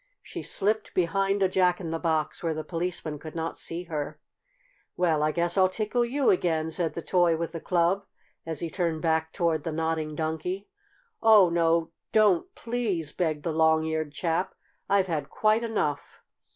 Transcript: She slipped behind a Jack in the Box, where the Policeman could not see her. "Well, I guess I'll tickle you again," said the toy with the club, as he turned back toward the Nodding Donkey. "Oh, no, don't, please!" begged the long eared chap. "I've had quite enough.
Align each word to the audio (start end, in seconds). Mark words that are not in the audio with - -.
She 0.23 0.41
slipped 0.41 0.95
behind 0.95 1.43
a 1.43 1.47
Jack 1.47 1.79
in 1.79 1.91
the 1.91 1.99
Box, 1.99 2.41
where 2.41 2.55
the 2.55 2.63
Policeman 2.63 3.19
could 3.19 3.35
not 3.35 3.59
see 3.59 3.83
her. 3.83 4.19
"Well, 4.97 5.21
I 5.21 5.31
guess 5.31 5.59
I'll 5.59 5.69
tickle 5.69 6.03
you 6.03 6.31
again," 6.31 6.71
said 6.71 6.95
the 6.95 7.03
toy 7.03 7.37
with 7.37 7.51
the 7.51 7.59
club, 7.59 8.07
as 8.43 8.61
he 8.61 8.71
turned 8.71 9.03
back 9.03 9.31
toward 9.31 9.63
the 9.63 9.71
Nodding 9.71 10.15
Donkey. 10.15 10.67
"Oh, 11.21 11.49
no, 11.49 11.91
don't, 12.11 12.47
please!" 12.55 13.11
begged 13.11 13.43
the 13.43 13.51
long 13.53 13.83
eared 13.85 14.11
chap. 14.11 14.55
"I've 14.89 15.05
had 15.05 15.29
quite 15.29 15.63
enough. 15.63 16.23